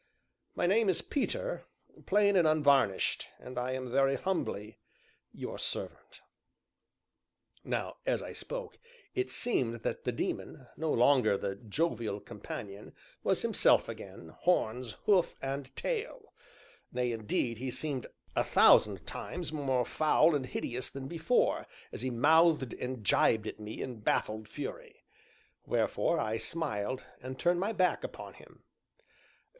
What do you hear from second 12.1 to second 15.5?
companion, was himself again, horns, hoof,